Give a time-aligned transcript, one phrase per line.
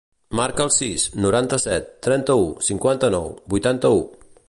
[0.37, 4.07] Marca el sis, noranta-set, trenta-u, cinquanta-nou, vuitanta-u.